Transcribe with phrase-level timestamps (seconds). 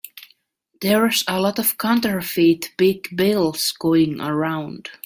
[0.81, 4.89] There's a lot of counterfeit big bills going around.